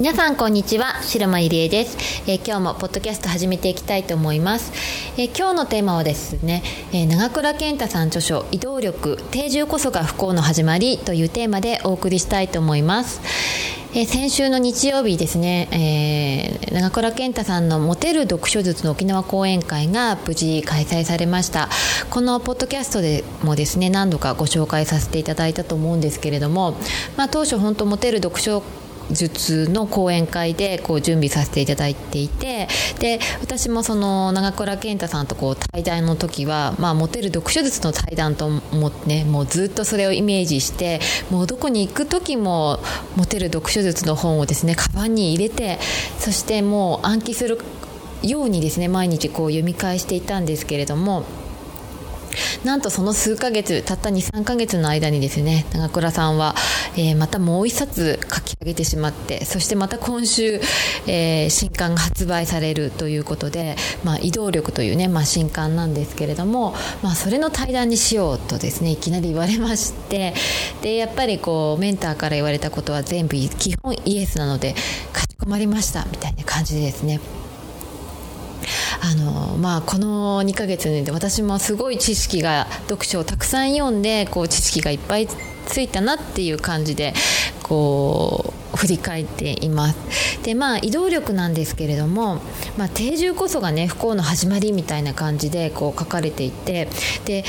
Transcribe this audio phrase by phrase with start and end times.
[0.00, 4.70] 皆さんこんにちは白間入江です、えー、今日もポッドキャスト始めていきたいと思います、
[5.20, 6.62] えー、今日のテーマはですね、
[6.92, 13.20] えー、長倉健太さん著書移動力定住こそが不幸の始まりというテーマでお送りしたいと思います。
[13.94, 21.70] え先週の日曜日ですね、えー、長倉健太さんのモテる読書術の沖縄講演会が無事開催されました。
[22.10, 26.76] このポッドキャストでもですね何度かご紹介させていただいたと思うんですけれども、
[27.16, 28.62] まあ、当初本当モテる読書
[29.10, 41.00] 術の講演会でこう準備させていただいていてで私もその長倉健太さんとこう対談の時は、まあ、モテる読書術の対談と思ってねもうずっとそれをイメージして
[41.30, 42.80] もうどこに行く時も
[43.16, 45.78] モテる読書術の本をですねカバンに入れて
[46.18, 47.58] そしてもう暗記する
[48.22, 51.24] ようにですね毎日こう読み返していたんですけれども。
[52.64, 56.54] なんとその数ヶ月たった23ヶ月の間にですね長倉さんは、
[56.96, 60.60] えー、またもう一冊書き上げてしまってそしてまた今週、
[61.06, 70.34] えー、新刊が発売されるということで、まあ、移動力というね、まあ、新刊なんですけれども、まあ、それの対談にしようとですねいきなり言われまして
[70.82, 74.74] でやっぱりこうメンターから言われたことは全部基本イエスなので
[75.12, 77.20] かしこまりましたみたいな感じでですね
[79.10, 87.14] あのまあ、この2ヶ月で私もすごい知識が読書をたくさん読んでこう知識がいっぱいついたなっていう感じで
[87.62, 90.42] こう振り返っています。
[90.42, 92.42] でまあ移動力なんですけれども、
[92.76, 96.88] まあ、定住こそがね不幸の始まりみたいな感じでこう書かれていて
[97.24, 97.44] で、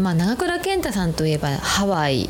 [0.00, 2.28] まあ、長倉健太さんといえばハワイ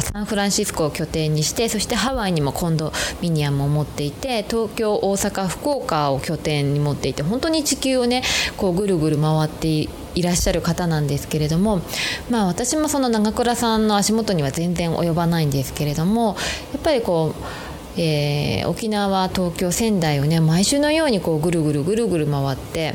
[0.00, 8.22] サンフランシスコを拠点にしてそしてハワイにも今度ミニアムを持っていて東京大阪福岡を拠点に持っていて本当に地球をね
[8.56, 11.82] こうぐるぐる回っていらっしゃる方なんですけれども、
[12.30, 16.36] まあ、私もその長倉さんの足元には全然及ばないんですけれども
[16.72, 17.66] やっぱりこう
[17.98, 22.94] えー、沖縄東京仙台をね毎週のようにこうぐるぐるぐるぐる回って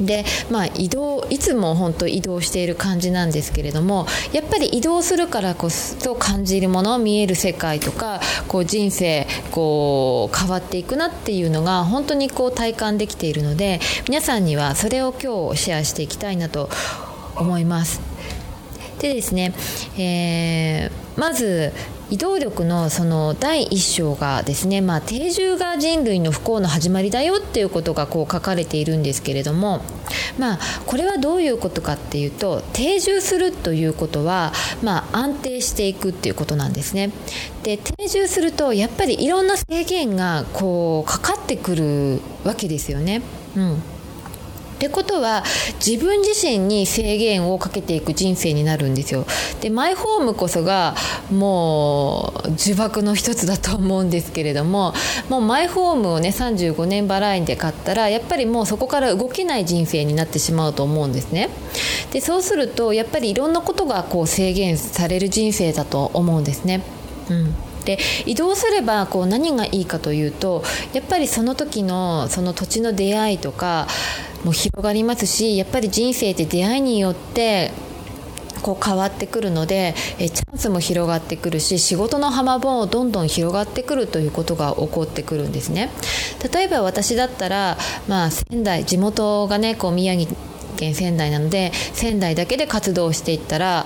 [0.00, 16.68] でまあ移動いつも本当移動している感じなんですけれどもやっぱり移動するからこそ感じるもの見える世界とかこう人生こう変わっていくなっていうのが本当にこう体感できているので皆さんにはそれを今日シェアしていきたいなと
[17.36, 18.00] 思います。
[19.00, 19.52] でですね、
[19.98, 21.72] えー、まず
[22.10, 29.80] 移動力のその第1章がですね、まあ、定住が人類の不幸の始まりだよっていうことがこう書かれているんですけれども、
[30.38, 37.10] まあ、これはどういうことかっていうと定住するということは、まあ、安定していくっていうことなんですね。
[37.62, 43.22] で定住するとやっぱりいろんな制限がこうかかってくるわけですよね。
[43.56, 43.93] うん
[44.84, 45.42] ってことは
[45.84, 49.24] 自分自身に制限をかけていく人生になるんですよ。
[49.62, 50.94] でマイホームこそが
[51.32, 54.92] もう呪縛の一つだと思うんですけれども
[55.30, 61.48] もうマイホームをね35年払いで買ったらやっぱりもうそこから動けない人生になってしまうと思うんですね。
[62.12, 66.82] でそうするとやっぱりいろんなことがこう制限される人生だと思うんですね。
[67.30, 73.86] うんで移動すればこう何がいいかというとやっぱりその時のその土地の出会いとか
[74.44, 77.72] も広がりますしやっぱり人生って出会いによって
[78.62, 85.90] こう変わってくるのでえチャンスも広がってくるし仕事の幅もどんどん広がってくるということが起こってくるんですね。
[86.52, 87.76] 例えば私だったら、
[88.08, 90.34] まあ、仙台地元がねこう宮城
[90.76, 93.84] 県仙台なので仙台だけで活動していったら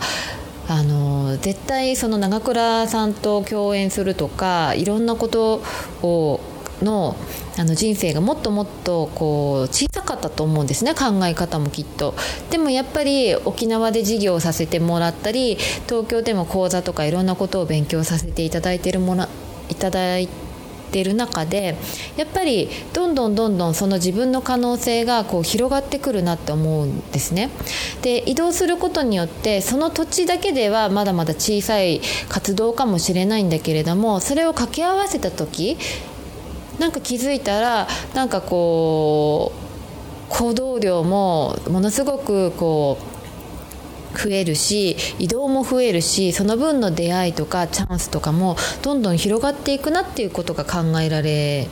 [0.68, 5.62] あの絶対その長倉さんと共演するとかいろんなこと
[6.02, 6.40] を
[6.82, 7.16] の
[7.58, 12.14] あの人生がもっともっとこう小さかったと思うんですね考え方もきっと
[12.50, 15.56] でもやっぱり沖縄で授業をさせてもらったり
[15.88, 19.28] 東京でも講座とかいろんなことを勉強させていただいてるもら
[19.68, 20.28] いただい
[20.88, 21.76] てる中で
[22.16, 27.50] やっぱりどんどんどんどんその自分の可能性がこう広がってくるなって思うんですね。
[28.02, 35.76] で移動することによってその土地だけではまだまだ小さい活動かもしれないんだけれどもそれを掛け合わせた時
[36.78, 39.68] なんか気づいたらなんかこう
[40.28, 42.98] 行動量もものすごくこ
[44.14, 51.68] う増えるし移動も増えるしその分の出会いとかチャンスとかもどんどん広がっていくなっていうことが考えられ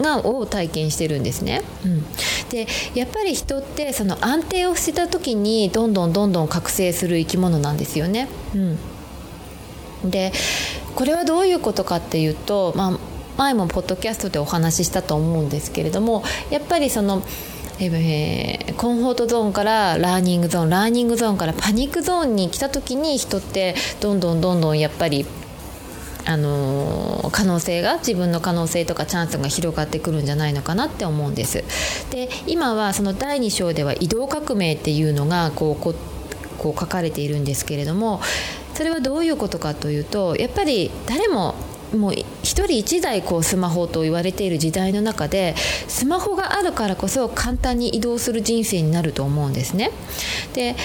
[0.00, 1.62] がを体験してるんですね。
[1.84, 2.04] うん、
[2.48, 8.28] でやっぱり人ってその安定をしてた時にどんどんどんどん覚醒する生き物なんですよね。
[10.02, 10.32] うん、で
[10.94, 12.98] これはどういうことかっていうと、まあ、
[13.40, 17.22] 前もポッドキャストでお話ししたと思うんですけれどもやっぱりその
[17.82, 25.24] えー、 comfort zone から learning zone learning zone から panic zone に来た時に人ってどんどんどんどんやっぱり
[26.26, 31.64] あの可能性が自分の可能性とかチャンスが広がってくるんじゃないのかなって思うんです。
[32.10, 35.94] で今はその第2章では移動革命っていうのがこうこ
[36.58, 38.20] こう書かれているんですけれども
[38.74, 41.54] それはどういうことかというとやっぱり誰も
[41.96, 45.54] もう1人1台こうスマホと言われている時代の中で
[45.88, 49.90] スマホがあるからこそ簡単に移動する人生になると思うんですね。
[50.54, 50.76] で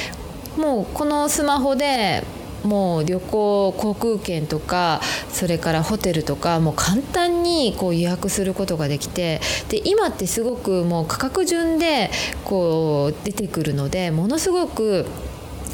[0.58, 2.24] もうこのスマホで
[2.66, 12.10] もう旅行航空券とかそれからホテルとかもう簡単にこう予約することができてで今ってすごくもう価格順で
[12.44, 15.06] こう出てくるのでものすごく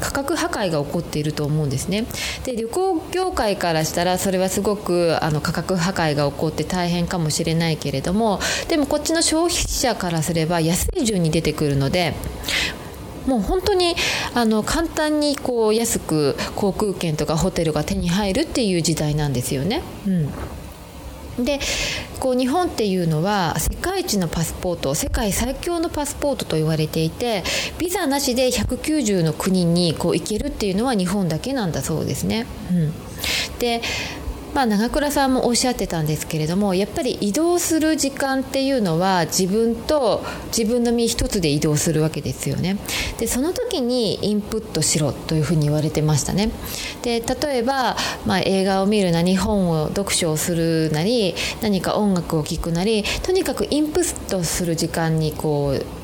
[0.02, 2.06] 価格破壊が起こっていると思うんですね
[2.44, 12.14] で旅行業界からしたらそれはすごくあの価格破壊が起こって大変かもしれないけれどもでもこっちの消費者からすれば安い順に出てくるので
[13.26, 13.94] もう本当に
[14.34, 19.82] あの簡単にこう安く航空券とかホテルが手に入るっていう時代なんですよね。
[20.06, 20.28] うん
[21.38, 21.60] で
[22.22, 27.42] こう日本っていうのは世界一のパスポート世界最強のパスポートと言われていて
[27.80, 32.46] ビザなしで190の国にこう行けるっていうのは日本だけなんだそうですね。
[32.70, 32.92] うん、
[33.58, 33.82] で
[34.54, 40.22] まあ、長倉さんもおっしゃってたんですけれどもやっぱり移動する時間っていうのは自分と
[40.56, 42.76] 自分の身一つで移動するわけですよね。
[43.18, 46.50] でその時にインプットしろというふうに言われてましたね。
[47.02, 47.96] で例えば、
[48.26, 56.01] まあ、映画を見るなり本を読書をするなり何か音楽を聴くなりとにかくインプットする時間にこう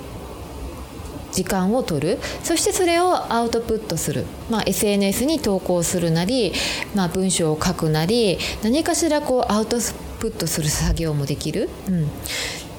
[1.38, 6.52] 時間を取るそしてそれをアウトプットする、まあ、SNS に投稿するなり、
[6.96, 9.76] まあ、文章を書くなり何かしらこうアウト
[10.18, 11.70] プットする作業もできる。
[11.86, 12.08] うん、っ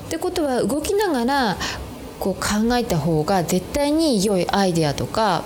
[0.09, 1.57] てことは動きながら
[2.19, 5.45] こう考えた方が絶対に良いアイデアとか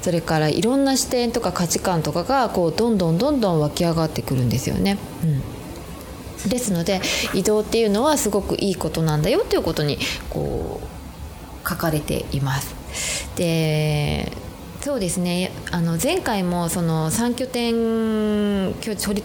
[0.00, 4.96] それからいろんな視点とか価値観とかがこうどんどんどんどん湧き上がってくるんですよね。
[5.22, 7.02] うん、ですので
[7.34, 9.98] 移動っていうのはすごくいいことなんだよっていうことに
[10.30, 10.93] こう
[11.68, 12.74] 書かれています。
[13.36, 14.32] で
[14.84, 18.74] そうですねあの前回もその3拠点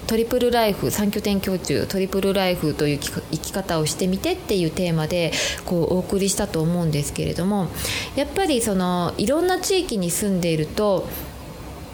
[0.07, 5.33] トリプルライフ3拠点居中トリプルライフという生き方をしてみてっていうテーマで
[5.65, 7.67] こうお送りしたと思うんですけれども
[8.15, 11.09] やっぱりそのいろんな地域に住んでいると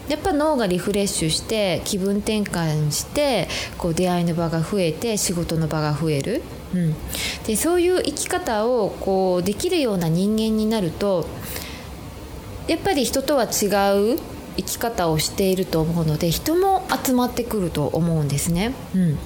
[0.08, 3.48] やっぱ脳がリフレッシュして気分転換して
[3.78, 6.42] こう出会いの場が増えて仕事の場が増える、
[6.76, 6.94] うん、
[7.46, 11.26] でそういう生き方をこうできるような人間になると
[12.68, 13.66] やっぱり人とは違
[14.14, 14.18] う
[14.56, 18.74] 生き方をしていると思うので人も集まってくると思うんですね。
[18.94, 19.18] うん。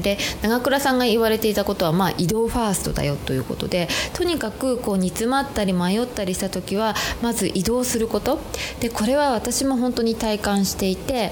[0.00, 8.38] で長倉さんが言われていたことは、まあ、移動ファーストだよということでとにかくこう煮詰まったり迷ったりした時はまず移動すること。
[8.80, 11.30] でこれは私も本当に体感していて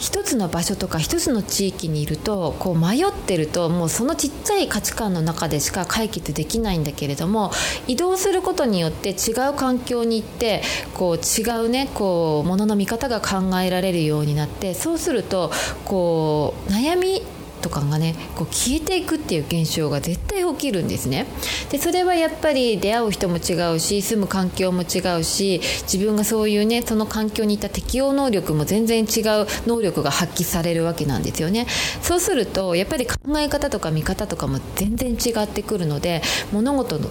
[0.00, 7.52] 一つの場所とか一つの地域にいるとこう迷ってるともうそのちっちゃい価値観の中でしか解決できないんだけれども
[7.86, 10.62] 移動することによって違う環境に行って
[10.94, 15.50] こう違うねこうものの見方が考えられるようになってそうすると
[15.84, 17.22] こう悩み
[17.60, 21.26] とかがねこう消えていくっていう現象が絶対起きるんですね。
[21.70, 31.66] でそれはやっぱり出会う人も違うし住む環境も違うし自分がそういうねその環境にいた適応能力も全然違う能力が発揮されるわけなんですよね。
[32.02, 37.08] そうするとやっぱり考え方とか見方とかも全然違ってくるので物事の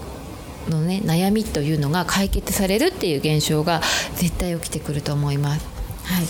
[0.69, 3.81] のね悩みというのが解決されるっていう現象が
[4.15, 5.65] 絶対起きてくると思います。
[6.03, 6.25] はい。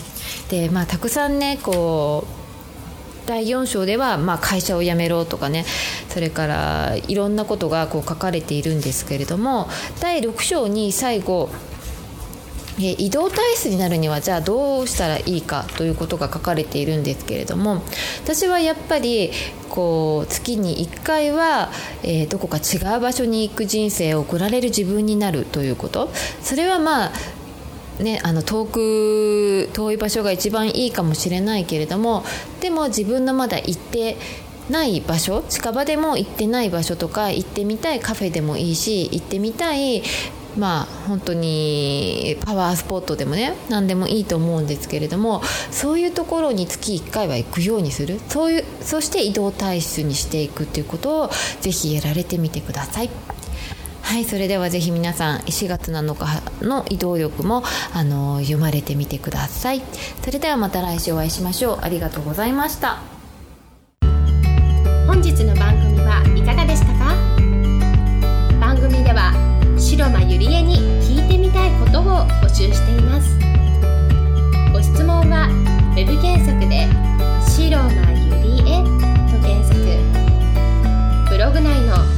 [0.50, 2.49] でまあ、たくさんねこう
[3.29, 5.63] 第4章では、まあ、会社を辞めろとかね
[6.09, 9.69] それからいろんなことがこう書かれているんですけれども
[10.01, 11.50] 第6章に最後
[12.79, 17.83] 移動体質になるにはじゃあどうしたらいいかということが書かれているんですけれども
[18.24, 19.31] 私はやっぱり
[19.69, 21.69] こう月に1回は、
[22.01, 26.09] えー、どこか違う場所に行く人生を送られる自分になるということ。
[26.41, 27.12] それはまあ
[28.00, 32.24] ね、あの遠く遠い場所が一番いいかもしれないけれども
[32.62, 34.18] でも自分のまだ行って
[34.70, 40.03] ない場所近場でも行ってない場所とか行ってみたいカフェでもいいし行ってみたい
[40.58, 45.41] まあ本当にパワースポットでもね何でもいいと思うんですけれども
[45.72, 51.29] そういうところに月1回は行くようにするそういうそして移動体質にしていくっていうことを
[51.62, 53.38] ぜひやられてみてください。
[54.10, 57.62] はいそれではぜひ皆さん4月7日の移動力も
[57.94, 59.84] あの読まれてみてください。
[60.24, 61.80] それではまた来週お会いしましょう。
[61.84, 62.98] ありがとうございました。
[65.06, 67.13] 本日の番組はいかがでしたか？
[68.60, 69.32] 番組では
[69.78, 73.38] 白間ゆりえに聞いてみたいことを募集しています。
[74.74, 75.48] ご質問は
[75.96, 76.88] web 検索で
[77.46, 78.82] 「白間ゆりえ」
[79.30, 79.78] と検索。
[81.30, 81.96] ブログ内の「